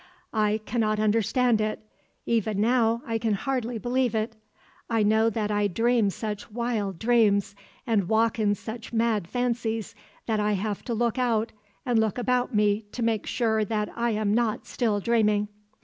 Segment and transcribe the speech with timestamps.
[0.33, 1.79] I cannot understand it,
[2.25, 4.35] even now I can hardly believe it.
[4.89, 7.53] I know that I dream such wild dreams
[7.85, 9.93] and walk in such mad fancies
[10.25, 11.51] that I have to look out
[11.85, 15.49] and look about me to make sure that I am not still dreaming.